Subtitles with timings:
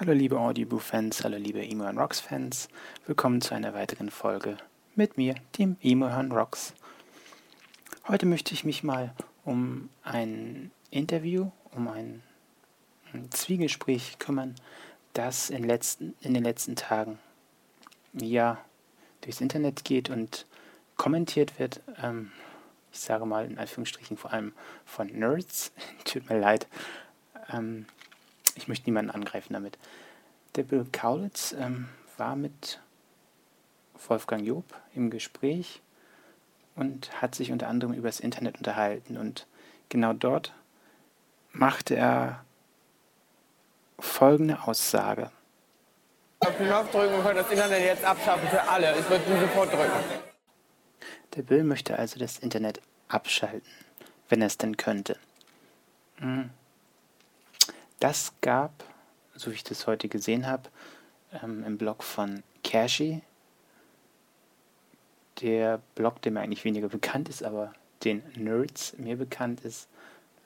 [0.00, 2.68] Hallo liebe Audioboo-Fans, hallo liebe Emo Rocks-Fans,
[3.06, 4.56] willkommen zu einer weiteren Folge
[4.94, 6.72] mit mir, dem Emo Rocks.
[8.06, 9.12] Heute möchte ich mich mal
[9.44, 12.22] um ein Interview, um ein,
[13.12, 14.54] ein Zwiegespräch kümmern,
[15.14, 17.18] das in, letzten, in den letzten Tagen
[18.12, 18.64] ja
[19.22, 20.46] durchs Internet geht und
[20.96, 21.80] kommentiert wird.
[22.00, 22.30] Ähm,
[22.92, 24.52] ich sage mal in Anführungsstrichen vor allem
[24.84, 25.72] von Nerds.
[26.04, 26.68] Tut mir leid.
[27.52, 27.86] Ähm,
[28.58, 29.78] ich möchte niemanden angreifen damit.
[30.56, 32.80] Der Bill Kaulitz ähm, war mit
[34.08, 34.64] Wolfgang Job
[34.94, 35.80] im Gespräch
[36.74, 39.16] und hat sich unter anderem über das Internet unterhalten.
[39.16, 39.46] Und
[39.88, 40.52] genau dort
[41.52, 42.44] machte er
[43.98, 45.30] folgende Aussage.
[46.40, 48.96] Auf den Knopf drücken und können das Internet jetzt abschaffen für alle.
[48.98, 49.92] Ich würde ihn sofort drücken.
[51.36, 53.70] Der Bill möchte also das Internet abschalten,
[54.28, 55.16] wenn er es denn könnte.
[56.18, 56.50] Mhm.
[58.00, 58.84] Das gab,
[59.34, 60.70] so wie ich das heute gesehen habe,
[61.42, 63.22] ähm, im Blog von Cashy,
[65.40, 67.72] der Blog, der mir eigentlich weniger bekannt ist, aber
[68.04, 69.88] den Nerds mir bekannt ist,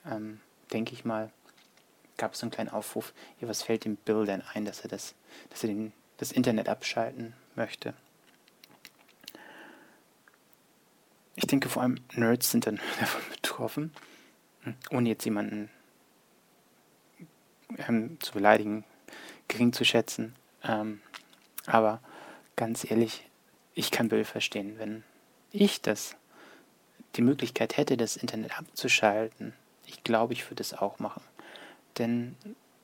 [0.05, 0.39] ähm,
[0.71, 1.31] denke ich mal,
[2.17, 4.89] gab es so einen kleinen Aufruf, ja, was fällt dem Bill denn ein, dass er
[4.89, 5.13] das,
[5.49, 7.93] dass er den, das Internet abschalten möchte.
[11.35, 13.93] Ich denke vor allem Nerds sind dann davon betroffen,
[14.61, 15.69] hm, ohne jetzt jemanden
[17.87, 18.83] ähm, zu beleidigen,
[19.47, 20.35] gering zu schätzen.
[20.63, 21.01] Ähm,
[21.65, 22.01] aber
[22.55, 23.29] ganz ehrlich,
[23.73, 25.03] ich kann Bill verstehen, wenn
[25.51, 26.15] ich das,
[27.15, 29.53] die Möglichkeit hätte, das Internet abzuschalten.
[29.85, 31.21] Ich glaube, ich würde es auch machen.
[31.97, 32.35] Denn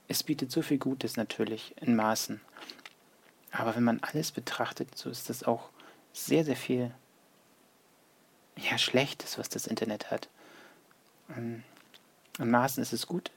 [0.08, 2.42] es bietet so viel Gutes natürlich in Maßen.
[3.52, 5.70] Aber wenn man alles betrachtet, so ist das auch
[6.14, 6.92] sehr, sehr viel
[8.58, 10.30] ja, Schlechtes, was das Internet hat.
[11.36, 11.64] Ähm,
[12.38, 13.32] in Maßen ist es gut,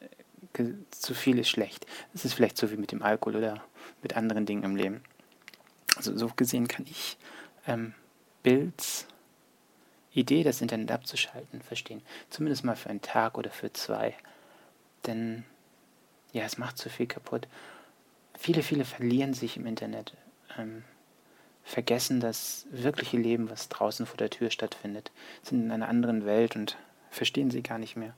[0.91, 1.87] zu viel ist schlecht.
[2.15, 3.63] Es ist vielleicht so wie mit dem Alkohol oder
[4.03, 5.03] mit anderen Dingen im Leben.
[5.97, 7.17] Also so gesehen kann ich
[7.67, 7.95] ähm,
[8.43, 9.07] Bilds
[10.15, 12.03] Idee, das Internet abzuschalten, verstehen.
[12.29, 14.15] Zumindest mal für einen Tag oder für zwei.
[15.07, 15.45] Denn
[16.33, 17.49] ja, es macht zu viel kaputt.
[18.39, 20.15] Viele, viele verlieren sich im Internet,
[20.59, 20.85] ähm,
[21.65, 25.13] vergessen das wirkliche Leben, was draußen vor der Tür stattfindet,
[25.43, 26.77] sind in einer anderen Welt und
[27.11, 28.15] verstehen sie gar nicht mehr.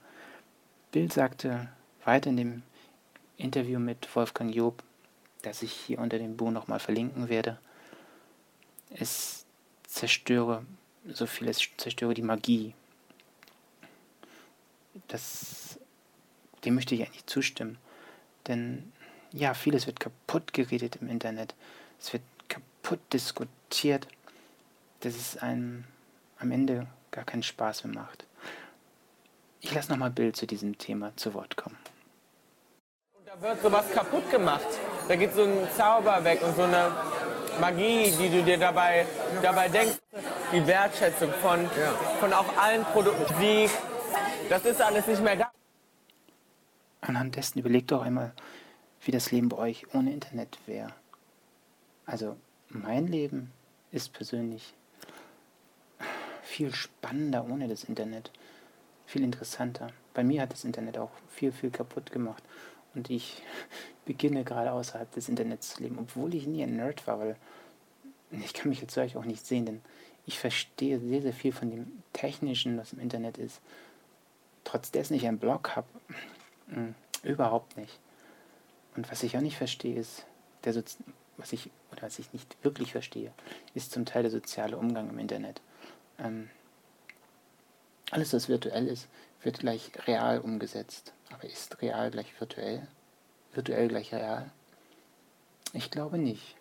[0.92, 1.68] Bild sagte
[2.06, 2.62] weiter in dem
[3.36, 4.82] Interview mit Wolfgang Job,
[5.42, 7.58] das ich hier unter dem Buch nochmal verlinken werde,
[8.90, 9.44] es
[9.86, 10.64] zerstöre
[11.06, 12.74] so viel, es zerstöre die Magie.
[15.08, 15.78] Das,
[16.64, 17.78] dem möchte ich eigentlich zustimmen.
[18.46, 18.92] Denn
[19.32, 21.54] ja, vieles wird kaputt geredet im Internet.
[22.00, 24.06] Es wird kaputt diskutiert,
[25.00, 25.84] dass es einem
[26.38, 28.24] am Ende gar keinen Spaß mehr macht.
[29.60, 31.76] Ich lasse nochmal Bild zu diesem Thema zu Wort kommen.
[33.40, 34.66] Da wird sowas kaputt gemacht.
[35.08, 36.92] Da geht so ein Zauber weg und so eine
[37.60, 39.06] Magie, die du dir dabei,
[39.42, 39.98] dabei denkst.
[40.52, 41.92] Die Wertschätzung von, ja.
[42.20, 43.70] von auch allen Produkten, Musik,
[44.48, 45.50] das ist alles nicht mehr da.
[47.00, 48.32] Anhand dessen überlegt doch einmal,
[49.00, 50.92] wie das Leben bei euch ohne Internet wäre.
[52.06, 52.36] Also
[52.68, 53.52] mein Leben
[53.90, 54.74] ist persönlich
[56.42, 58.30] viel spannender ohne das Internet,
[59.06, 59.88] viel interessanter.
[60.12, 62.44] Bei mir hat das Internet auch viel, viel kaputt gemacht
[62.94, 63.42] und ich
[64.04, 67.36] beginne gerade außerhalb des Internets zu leben, obwohl ich nie ein Nerd war, weil
[68.30, 69.80] ich kann mich jetzt solch auch nicht sehen, denn
[70.26, 73.60] ich verstehe sehr, sehr viel von dem Technischen, was im Internet ist.
[74.64, 75.86] Trotz dessen ich einen Blog habe,
[76.68, 77.98] hm, überhaupt nicht.
[78.96, 80.24] Und was ich auch nicht verstehe, ist,
[80.64, 81.04] der Sozi
[81.36, 83.32] was ich, oder was ich nicht wirklich verstehe,
[83.74, 85.60] ist zum Teil der soziale Umgang im Internet.
[86.18, 86.48] Ähm,
[88.10, 89.08] alles, was virtuell ist,
[89.42, 91.12] wird gleich real umgesetzt.
[91.32, 92.86] Aber ist real gleich virtuell?
[93.52, 94.50] Virtuell gleich real?
[95.72, 96.56] Ich glaube nicht.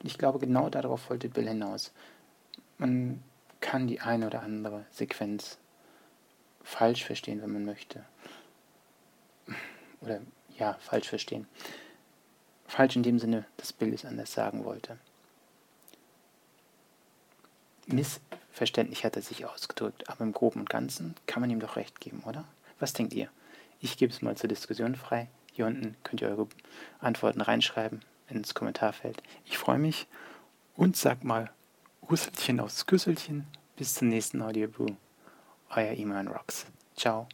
[0.00, 1.92] Und ich glaube, genau darauf wollte Bill hinaus.
[2.78, 3.22] Man
[3.60, 5.58] kann die eine oder andere Sequenz
[6.62, 8.04] falsch verstehen, wenn man möchte.
[10.00, 10.20] Oder
[10.58, 11.46] ja, falsch verstehen.
[12.66, 14.98] Falsch in dem Sinne, dass Bill es anders sagen wollte.
[18.56, 22.00] Missverständlich hat er sich ausgedrückt, aber im Groben und Ganzen kann man ihm doch recht
[22.00, 22.46] geben, oder?
[22.78, 23.28] Was denkt ihr?
[23.80, 25.28] Ich gebe es mal zur Diskussion frei.
[25.52, 26.48] Hier unten könnt ihr eure
[26.98, 28.00] Antworten reinschreiben
[28.30, 29.22] ins Kommentarfeld.
[29.44, 30.06] Ich freue mich
[30.74, 31.50] und sag mal
[32.10, 33.46] Rüsselchen aufs Küsselchen.
[33.76, 34.96] Bis zum nächsten Audioboo.
[35.74, 36.64] Euer Iman Rocks.
[36.96, 37.28] Ciao.